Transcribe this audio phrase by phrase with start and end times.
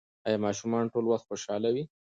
[0.27, 1.83] ایا ماشومان ټول وخت خوشحاله وي؟